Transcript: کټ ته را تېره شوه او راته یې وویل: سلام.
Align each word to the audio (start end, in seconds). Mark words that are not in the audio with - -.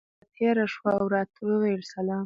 کټ 0.03 0.17
ته 0.19 0.21
را 0.21 0.27
تېره 0.37 0.65
شوه 0.73 0.91
او 0.99 1.05
راته 1.15 1.37
یې 1.45 1.45
وویل: 1.49 1.81
سلام. 1.93 2.19